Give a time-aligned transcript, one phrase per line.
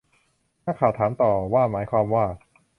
[0.65, 2.25] นักข่าวถามต่อว่าหมายความว่า